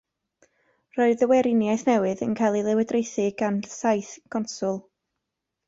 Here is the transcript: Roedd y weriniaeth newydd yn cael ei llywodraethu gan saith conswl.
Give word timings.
Roedd 0.97 1.21
y 1.25 1.27
weriniaeth 1.31 1.83
newydd 1.91 2.25
yn 2.29 2.33
cael 2.41 2.59
ei 2.59 2.65
llywodraethu 2.69 3.29
gan 3.43 3.63
saith 3.77 4.11
conswl. 4.37 4.85